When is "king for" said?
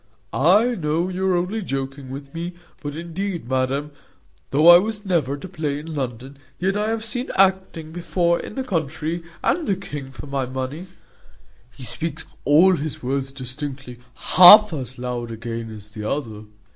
9.75-10.25